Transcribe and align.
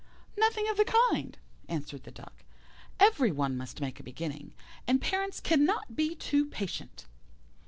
"Nothing 0.35 0.67
of 0.67 0.77
the 0.77 0.95
kind," 1.11 1.37
answered 1.69 2.05
the 2.05 2.11
Duck, 2.11 2.43
"every 2.99 3.31
one 3.31 3.55
must 3.55 3.79
make 3.81 3.99
a 3.99 4.03
beginning, 4.03 4.55
and 4.87 4.99
parents 4.99 5.39
cannot 5.39 5.95
be 5.95 6.15
too 6.15 6.47
patient." 6.47 7.05